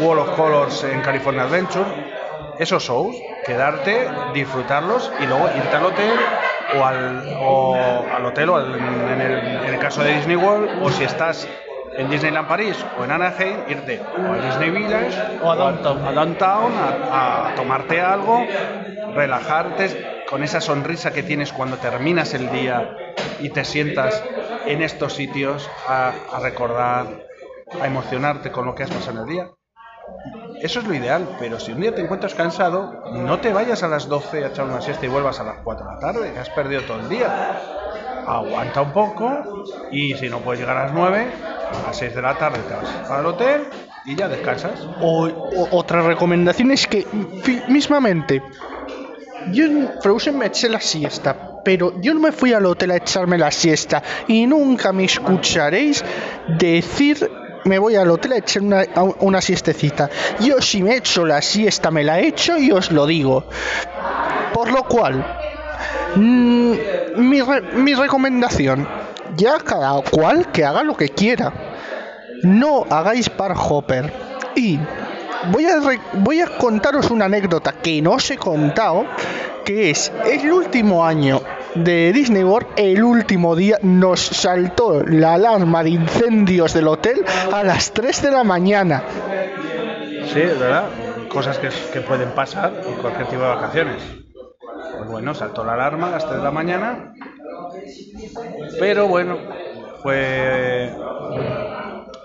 Wall 0.00 0.18
of 0.18 0.30
Colors 0.36 0.84
en 0.84 1.00
California 1.02 1.42
Adventure. 1.44 1.86
Esos 2.58 2.82
shows, 2.84 3.16
quedarte, 3.46 4.08
disfrutarlos 4.34 5.10
y 5.22 5.26
luego 5.26 5.48
irte 5.56 5.76
al 5.76 5.84
hotel 5.84 6.12
o 6.76 6.84
al, 6.84 7.36
o 7.40 8.04
al 8.14 8.26
hotel 8.26 8.48
o 8.50 8.56
al- 8.56 8.74
en, 8.74 9.20
el, 9.20 9.38
en 9.68 9.74
el 9.74 9.78
caso 9.78 10.02
de 10.02 10.14
Disney 10.14 10.36
World 10.36 10.68
o 10.82 10.90
si 10.90 11.04
estás 11.04 11.48
en 11.96 12.10
Disneyland 12.10 12.48
París 12.48 12.76
o 12.98 13.04
en 13.04 13.12
Anaheim, 13.12 13.56
irte 13.68 14.00
o 14.12 14.32
a 14.32 14.38
Disney 14.38 14.70
Village 14.70 15.16
O 15.40 15.50
a 15.52 15.56
Downtown. 15.56 16.06
a, 16.06 16.12
downtown, 16.12 16.72
a, 16.76 17.48
a 17.48 17.54
tomarte 17.54 18.00
algo, 18.00 18.44
relajarte 19.14 20.24
con 20.28 20.42
esa 20.42 20.60
sonrisa 20.60 21.12
que 21.12 21.22
tienes 21.22 21.52
cuando 21.52 21.76
terminas 21.76 22.34
el 22.34 22.50
día 22.50 22.96
y 23.40 23.50
te 23.50 23.64
sientas 23.64 24.22
en 24.66 24.82
estos 24.82 25.14
sitios 25.14 25.68
a, 25.86 26.08
a 26.36 26.40
recordar, 26.40 27.24
a 27.80 27.86
emocionarte 27.86 28.50
con 28.50 28.66
lo 28.66 28.74
que 28.74 28.82
has 28.84 28.90
pasado 28.90 29.18
en 29.22 29.28
el 29.28 29.32
día. 29.34 29.50
Eso 30.62 30.80
es 30.80 30.86
lo 30.86 30.94
ideal, 30.94 31.36
pero 31.38 31.60
si 31.60 31.70
un 31.72 31.80
día 31.80 31.94
te 31.94 32.00
encuentras 32.02 32.34
cansado, 32.34 32.92
no 33.12 33.38
te 33.38 33.52
vayas 33.52 33.82
a 33.84 33.88
las 33.88 34.08
12 34.08 34.44
a 34.44 34.48
echar 34.48 34.66
una 34.66 34.80
siesta 34.80 35.06
y 35.06 35.08
vuelvas 35.08 35.38
a 35.38 35.44
las 35.44 35.58
4 35.62 35.86
de 35.86 35.92
la 35.94 36.00
tarde, 36.00 36.32
que 36.32 36.38
has 36.40 36.50
perdido 36.50 36.82
todo 36.82 37.00
el 37.00 37.08
día. 37.08 37.28
Aguanta 38.26 38.82
un 38.82 38.92
poco 38.92 39.68
y 39.92 40.14
si 40.14 40.28
no 40.28 40.40
puedes 40.40 40.60
llegar 40.60 40.76
a 40.76 40.84
las 40.84 40.92
9, 40.92 41.26
a 41.70 41.86
las 41.86 41.96
6 41.96 42.14
de 42.14 42.22
la 42.22 42.36
tarde 42.36 42.58
te 42.68 42.74
vas 42.74 43.10
al 43.10 43.26
hotel 43.26 43.68
y 44.04 44.16
ya 44.16 44.28
descansas. 44.28 44.72
O, 45.00 45.26
o- 45.28 45.68
otra 45.76 46.02
recomendación 46.02 46.72
es 46.72 46.86
que, 46.88 47.06
mismamente, 47.68 48.42
yo 49.52 49.64
en 49.64 49.88
Frozen 50.00 50.38
me 50.38 50.46
eché 50.46 50.68
la 50.68 50.80
siesta, 50.80 51.47
pero 51.68 51.92
yo 52.00 52.14
no 52.14 52.20
me 52.20 52.32
fui 52.32 52.54
al 52.54 52.64
hotel 52.64 52.92
a 52.92 52.96
echarme 52.96 53.36
la 53.36 53.50
siesta 53.50 54.02
y 54.26 54.46
nunca 54.46 54.90
me 54.90 55.04
escucharéis 55.04 56.02
decir 56.58 57.30
me 57.66 57.78
voy 57.78 57.94
al 57.94 58.10
hotel 58.10 58.32
a 58.32 58.36
echar 58.38 58.62
una, 58.62 58.84
una 59.20 59.42
siestecita. 59.42 60.08
Yo 60.40 60.62
si 60.62 60.82
me 60.82 60.96
echo 60.96 61.26
la 61.26 61.42
siesta 61.42 61.90
me 61.90 62.04
la 62.04 62.20
echo 62.20 62.56
y 62.56 62.70
os 62.72 62.90
lo 62.90 63.04
digo. 63.04 63.44
Por 64.54 64.72
lo 64.72 64.84
cual, 64.84 65.22
mm, 66.16 66.72
mi, 67.16 67.42
mi 67.74 67.94
recomendación, 67.94 68.88
ya 69.36 69.58
cada 69.58 70.00
cual 70.10 70.50
que 70.50 70.64
haga 70.64 70.82
lo 70.82 70.96
que 70.96 71.10
quiera 71.10 71.52
no 72.44 72.86
hagáis 72.88 73.28
par 73.28 73.52
hopper 73.54 74.10
y 74.56 74.78
voy 75.52 75.66
a, 75.66 75.80
re- 75.80 76.00
voy 76.14 76.40
a 76.40 76.46
contaros 76.46 77.10
una 77.10 77.26
anécdota 77.26 77.72
que 77.72 78.00
no 78.00 78.12
os 78.12 78.30
he 78.30 78.38
contado, 78.38 79.04
que 79.66 79.90
es 79.90 80.10
el 80.24 80.50
último 80.50 81.04
año 81.04 81.42
de 81.74 82.12
Disney 82.12 82.44
World, 82.44 82.68
el 82.76 83.02
último 83.02 83.54
día 83.54 83.78
nos 83.82 84.20
saltó 84.20 85.02
la 85.04 85.34
alarma 85.34 85.82
de 85.82 85.90
incendios 85.90 86.74
del 86.74 86.88
hotel 86.88 87.24
a 87.52 87.62
las 87.62 87.92
3 87.92 88.22
de 88.22 88.30
la 88.30 88.44
mañana. 88.44 89.02
Sí, 90.32 90.40
es 90.40 90.58
verdad. 90.58 90.84
Cosas 91.28 91.58
que, 91.58 92.00
pueden 92.00 92.30
pasar 92.30 92.72
en 92.86 92.94
cualquier 92.94 93.26
tipo 93.28 93.42
de 93.42 93.48
vacaciones. 93.48 94.02
Pues 94.96 95.10
bueno, 95.10 95.34
saltó 95.34 95.64
la 95.64 95.74
alarma 95.74 96.08
a 96.08 96.10
las 96.12 96.24
3 96.26 96.38
de 96.38 96.44
la 96.44 96.50
mañana. 96.50 97.14
Pero 98.78 99.08
bueno, 99.08 99.38
fue 100.02 100.92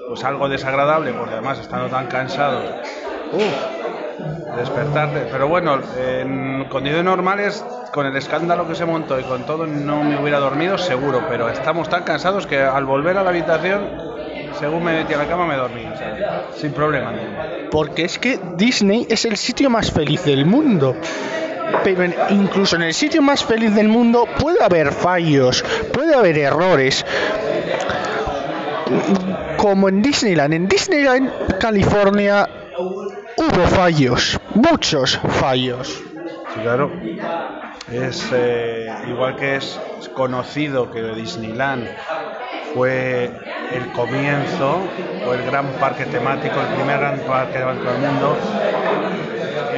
pues 0.07 0.23
algo 0.23 0.47
desagradable 0.47 1.11
porque 1.13 1.33
además 1.33 1.59
estando 1.59 1.87
tan 1.87 2.07
cansados. 2.07 2.63
Uf, 3.33 3.82
despertarte. 4.55 5.27
Pero 5.31 5.47
bueno, 5.47 5.79
en 5.97 6.65
condiciones 6.65 7.05
normales, 7.05 7.65
con 7.93 8.05
el 8.05 8.15
escándalo 8.15 8.67
que 8.67 8.75
se 8.75 8.85
montó 8.85 9.19
y 9.19 9.23
con 9.23 9.45
todo, 9.45 9.65
no 9.65 10.03
me 10.03 10.19
hubiera 10.21 10.39
dormido 10.39 10.77
seguro. 10.77 11.23
Pero 11.29 11.49
estamos 11.49 11.89
tan 11.89 12.03
cansados 12.03 12.47
que 12.47 12.61
al 12.61 12.85
volver 12.85 13.17
a 13.17 13.23
la 13.23 13.29
habitación, 13.29 13.87
según 14.59 14.83
me 14.83 14.93
metí 14.93 15.13
a 15.13 15.17
la 15.17 15.27
cama, 15.27 15.45
me 15.45 15.55
dormí. 15.55 15.85
sin 16.55 16.71
problema. 16.71 17.13
Porque 17.71 18.05
es 18.05 18.19
que 18.19 18.39
Disney 18.55 19.07
es 19.09 19.25
el 19.25 19.37
sitio 19.37 19.69
más 19.69 19.91
feliz 19.91 20.23
del 20.25 20.45
mundo. 20.45 20.95
Incluso 22.29 22.75
en 22.75 22.83
el 22.83 22.93
sitio 22.93 23.21
más 23.21 23.43
feliz 23.43 23.73
del 23.73 23.87
mundo 23.87 24.27
puede 24.39 24.63
haber 24.63 24.91
fallos, 24.91 25.63
puede 25.91 26.13
haber 26.13 26.37
errores. 26.37 27.05
Como 29.57 29.89
en 29.89 30.01
Disneyland. 30.01 30.53
En 30.53 30.67
Disneyland, 30.67 31.57
California, 31.57 32.47
hubo 33.43 33.67
fallos, 33.67 34.39
muchos 34.55 35.17
fallos. 35.39 36.01
Sí, 36.53 36.59
claro. 36.61 36.91
Es 37.91 38.29
eh, 38.33 38.89
igual 39.07 39.35
que 39.35 39.57
es 39.57 39.79
conocido 40.15 40.89
que 40.89 41.01
Disneyland 41.13 41.87
fue 42.73 43.31
el 43.71 43.91
comienzo 43.91 44.81
o 45.27 45.33
el 45.33 45.43
gran 45.45 45.67
parque 45.73 46.05
temático, 46.05 46.55
el 46.59 46.75
primer 46.75 46.99
gran 46.99 47.19
parque 47.19 47.59
temático 47.59 47.91
del 47.91 47.99
mundo, 47.99 48.37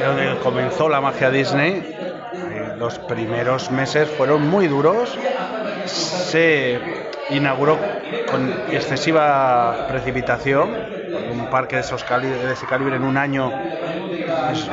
donde 0.06 0.38
comenzó 0.42 0.88
la 0.88 1.00
magia 1.00 1.30
Disney. 1.30 1.94
Los 2.78 2.98
primeros 2.98 3.70
meses 3.70 4.08
fueron 4.10 4.46
muy 4.48 4.68
duros. 4.68 5.18
Se 5.86 6.78
inauguró 7.30 7.78
con 8.30 8.52
excesiva 8.70 9.86
precipitación. 9.88 10.95
Parque 11.50 11.76
de, 11.76 11.82
esos 11.82 12.04
de 12.08 12.52
ese 12.52 12.66
calibre 12.66 12.96
en 12.96 13.04
un 13.04 13.16
año 13.16 13.52
es 14.52 14.68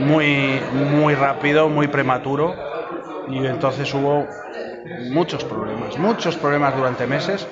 muy, 0.00 0.60
muy 0.72 1.14
rápido, 1.14 1.68
muy 1.68 1.88
prematuro. 1.88 2.54
Y 3.28 3.46
entonces 3.46 3.92
hubo 3.94 4.26
muchos 5.10 5.44
problemas, 5.44 5.98
muchos 5.98 6.36
problemas 6.36 6.76
durante 6.76 7.06
meses, 7.06 7.46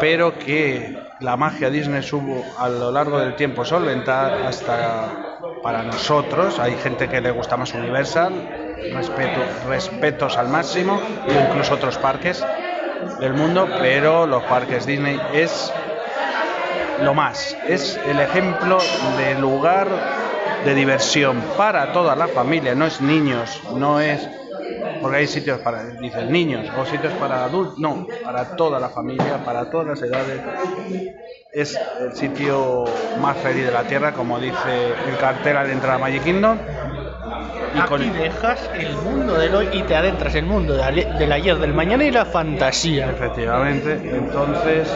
pero 0.00 0.38
que 0.38 0.96
la 1.20 1.36
magia 1.36 1.70
Disney 1.70 2.02
supo 2.02 2.44
a 2.58 2.68
lo 2.68 2.90
largo 2.90 3.18
del 3.18 3.34
tiempo 3.34 3.64
solventar 3.64 4.32
hasta 4.46 5.10
para 5.62 5.82
nosotros, 5.82 6.58
hay 6.58 6.72
gente 6.76 7.08
que 7.08 7.20
le 7.20 7.30
gusta 7.30 7.56
más 7.56 7.72
Universal, 7.72 8.32
respeto, 8.92 9.40
respetos 9.68 10.36
al 10.36 10.48
máximo, 10.48 11.00
incluso 11.26 11.74
otros 11.74 11.98
parques 11.98 12.44
del 13.20 13.34
mundo, 13.34 13.68
pero 13.80 14.26
los 14.26 14.42
parques 14.44 14.86
Disney 14.86 15.20
es 15.32 15.72
lo 17.00 17.14
más. 17.14 17.56
Es 17.66 17.98
el 18.06 18.20
ejemplo 18.20 18.78
de 19.16 19.34
lugar 19.38 19.88
de 20.64 20.74
diversión 20.74 21.42
para 21.56 21.92
toda 21.92 22.14
la 22.14 22.28
familia, 22.28 22.74
no 22.74 22.86
es 22.86 23.00
niños, 23.00 23.60
no 23.74 24.00
es 24.00 24.28
porque 25.02 25.16
hay 25.18 25.26
sitios 25.26 25.58
para 25.60 25.84
dices 25.84 26.30
niños 26.30 26.68
o 26.78 26.86
sitios 26.86 27.12
para 27.14 27.44
adultos, 27.44 27.78
no, 27.78 28.06
para 28.24 28.56
toda 28.56 28.78
la 28.78 28.88
familia, 28.88 29.44
para 29.44 29.68
todas 29.68 29.88
las 29.88 30.02
edades. 30.02 30.40
Es 31.52 31.78
el 32.00 32.12
sitio 32.14 32.84
más 33.20 33.36
feliz 33.38 33.66
de 33.66 33.72
la 33.72 33.82
tierra, 33.82 34.12
como 34.12 34.38
dice 34.38 34.94
el 35.08 35.16
cartel 35.18 35.56
al 35.56 35.70
entrar 35.70 35.96
a 35.96 35.98
Magic 35.98 36.22
Kingdom. 36.22 36.56
Y 37.74 37.80
con 37.80 38.00
Aquí 38.00 38.10
dejas 38.10 38.70
el 38.74 38.94
mundo 38.96 39.34
del 39.34 39.54
hoy 39.54 39.68
y 39.72 39.82
te 39.82 39.96
adentras 39.96 40.34
en 40.34 40.44
el 40.44 40.50
mundo 40.50 40.74
del 40.74 41.32
ayer, 41.32 41.58
del 41.58 41.74
mañana 41.74 42.04
y 42.04 42.10
la 42.10 42.24
fantasía. 42.24 43.10
Efectivamente, 43.10 43.98
entonces 44.04 44.88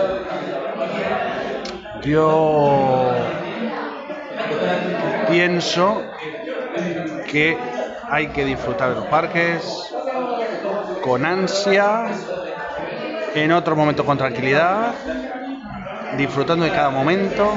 yo 2.02 3.12
pienso 5.28 6.02
que 7.30 7.58
hay 8.10 8.28
que 8.28 8.44
disfrutar 8.44 8.90
de 8.90 8.96
los 8.96 9.06
parques 9.06 9.92
con 11.02 11.24
ansia, 11.24 12.06
en 13.34 13.52
otro 13.52 13.76
momento 13.76 14.04
con 14.04 14.16
tranquilidad, 14.16 14.94
disfrutando 16.16 16.64
de 16.64 16.70
cada 16.70 16.90
momento, 16.90 17.52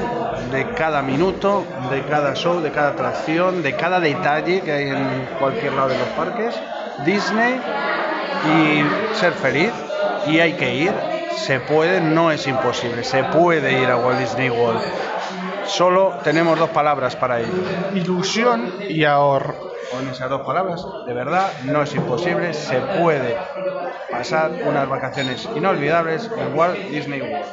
de 0.51 0.69
cada 0.73 1.01
minuto, 1.01 1.65
de 1.89 2.03
cada 2.03 2.33
show, 2.33 2.61
de 2.61 2.71
cada 2.71 2.89
atracción, 2.89 3.63
de 3.63 3.75
cada 3.75 3.99
detalle 3.99 4.61
que 4.61 4.71
hay 4.71 4.89
en 4.89 5.27
cualquier 5.39 5.73
lado 5.73 5.89
de 5.89 5.97
los 5.97 6.07
parques. 6.09 6.59
Disney 7.05 7.59
y 8.45 9.15
ser 9.15 9.33
feliz 9.33 9.71
y 10.27 10.39
hay 10.39 10.53
que 10.53 10.75
ir. 10.75 11.18
Se 11.35 11.59
puede, 11.59 12.01
no 12.01 12.31
es 12.31 12.47
imposible. 12.47 13.03
Se 13.03 13.23
puede 13.23 13.81
ir 13.81 13.89
a 13.89 13.97
Walt 13.97 14.19
Disney 14.19 14.49
World. 14.49 14.81
Solo 15.65 16.19
tenemos 16.23 16.57
dos 16.57 16.69
palabras 16.69 17.15
para 17.15 17.39
ello. 17.39 17.53
Ilusión 17.93 18.73
y 18.87 19.03
ahorro. 19.03 19.69
Con 19.91 20.07
esas 20.07 20.29
dos 20.29 20.41
palabras, 20.41 20.85
de 21.05 21.13
verdad, 21.13 21.51
no 21.63 21.81
es 21.81 21.93
imposible. 21.95 22.53
Se 22.53 22.79
puede 22.79 23.37
pasar 24.11 24.51
unas 24.65 24.87
vacaciones 24.87 25.47
inolvidables 25.55 26.29
en 26.37 26.57
Walt 26.57 26.77
Disney 26.89 27.21
World. 27.21 27.45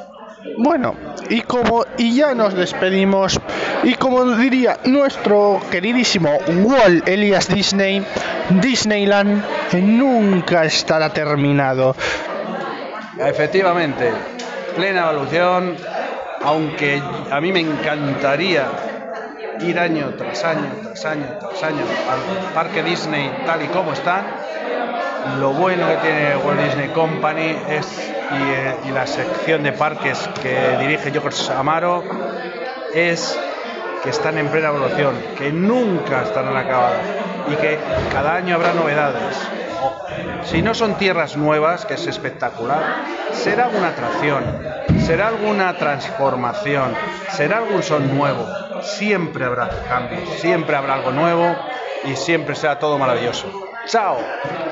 Bueno, 0.59 0.95
y 1.29 1.43
como 1.43 1.85
y 1.97 2.17
ya 2.17 2.35
nos 2.35 2.55
despedimos 2.55 3.41
y 3.83 3.95
como 3.95 4.25
diría 4.37 4.79
nuestro 4.85 5.61
queridísimo 5.71 6.39
Walt 6.63 7.09
Elias 7.09 7.49
Disney, 7.49 8.05
Disneyland 8.51 9.45
nunca 9.73 10.65
estará 10.65 11.11
terminado. 11.13 11.95
Efectivamente, 13.19 14.13
plena 14.77 15.11
evolución, 15.11 15.75
aunque 16.43 17.03
a 17.31 17.41
mí 17.41 17.51
me 17.51 17.61
encantaría 17.61 18.67
ir 19.61 19.79
año 19.79 20.15
tras 20.19 20.45
año, 20.45 20.71
tras 20.83 21.05
año, 21.07 21.27
tras 21.41 21.63
año 21.63 21.83
al 22.11 22.53
parque 22.53 22.83
Disney 22.83 23.31
tal 23.47 23.63
y 23.63 23.69
como 23.69 23.93
están. 23.93 24.27
Lo 25.41 25.53
bueno 25.53 25.89
que 25.89 25.97
tiene 25.97 26.37
Walt 26.37 26.61
Disney 26.61 26.89
Company 26.89 27.57
es 27.71 28.13
y, 28.31 28.89
eh, 28.89 28.93
la 28.93 29.07
sección 29.07 29.63
de 29.63 29.73
parques 29.73 30.29
que 30.43 30.77
dirige 30.81 31.11
George 31.11 31.53
Amaro 31.53 32.05
es 32.93 33.39
que 34.03 34.11
están 34.11 34.37
en 34.37 34.49
plena 34.49 34.69
evolución, 34.69 35.15
que 35.39 35.51
nunca 35.53 36.23
estarán 36.23 36.57
acabadas 36.57 37.01
y 37.51 37.57
que 37.57 37.79
cada 38.13 38.35
año 38.35 38.57
habrá 38.57 38.73
novedades. 38.73 39.37
Si 40.45 40.63
no 40.63 40.75
son 40.75 40.95
tierras 40.95 41.37
nuevas, 41.37 41.87
que 41.87 41.95
es 41.95 42.07
espectacular, 42.07 43.05
será 43.33 43.67
alguna 43.67 43.89
atracción, 43.89 44.45
será 45.05 45.29
alguna 45.29 45.77
transformación, 45.77 46.95
será 47.31 47.59
algún 47.59 47.83
son 47.83 48.17
nuevo. 48.17 48.47
Siempre 48.83 49.45
habrá 49.45 49.69
cambios, 49.89 50.29
siempre 50.41 50.77
habrá 50.77 50.95
algo 50.95 51.11
nuevo 51.11 51.57
y 52.05 52.17
siempre 52.17 52.55
será 52.55 52.79
todo 52.79 52.99
maravilloso. 52.99 53.47
¡Chao! 53.87 54.19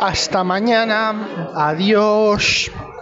Hasta 0.00 0.42
mañana. 0.42 1.14
Adiós. 1.54 2.70